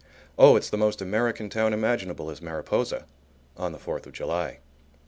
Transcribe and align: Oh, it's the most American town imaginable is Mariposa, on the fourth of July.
Oh, 0.35 0.55
it's 0.55 0.71
the 0.71 0.79
most 0.79 0.99
American 0.99 1.47
town 1.47 1.73
imaginable 1.73 2.31
is 2.31 2.41
Mariposa, 2.41 3.05
on 3.55 3.71
the 3.71 3.77
fourth 3.77 4.07
of 4.07 4.13
July. 4.13 4.57